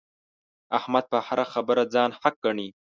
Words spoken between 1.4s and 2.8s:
خبره ځان حق ګڼي.